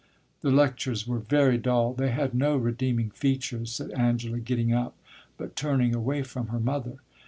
[0.41, 4.97] "The lectures were very dull; they had no redeeming features," said Angela, getting up,
[5.37, 6.97] but turning away from her mother.